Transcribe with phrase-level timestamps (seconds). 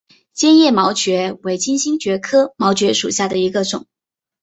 [0.33, 3.85] 坚叶毛蕨为金星蕨科毛蕨属下的一个种。